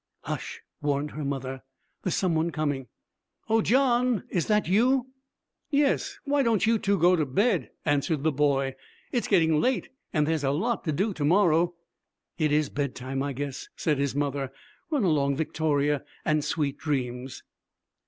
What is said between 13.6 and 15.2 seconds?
said his mother. 'Run